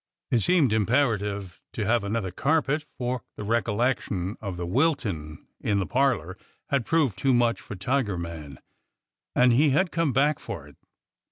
It 0.31 0.39
seemed 0.39 0.73
imperative 0.73 1.61
to 1.73 1.85
have 1.85 2.03
another 2.03 2.31
carpet, 2.31 2.87
for 2.97 3.21
the 3.37 3.43
recollection 3.43 4.35
of 4.41 4.57
the 4.57 4.65
Wilton 4.65 5.45
in 5.59 5.77
the 5.77 5.85
parlor 5.85 6.39
had 6.69 6.87
proved 6.87 7.19
too 7.19 7.35
much 7.35 7.61
for 7.61 7.75
Tigerman, 7.75 8.57
and 9.35 9.53
he 9.53 9.69
had 9.69 9.91
come 9.91 10.11
back 10.11 10.39
for 10.39 10.67
it. 10.67 10.75